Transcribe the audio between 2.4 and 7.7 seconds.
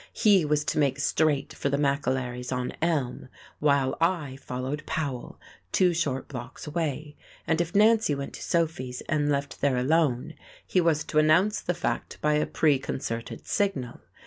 on Elm while I followed Powell, two short blocks away, and